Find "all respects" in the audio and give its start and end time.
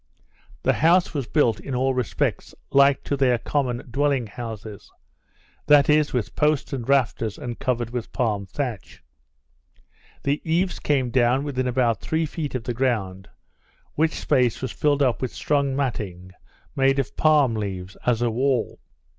1.75-2.55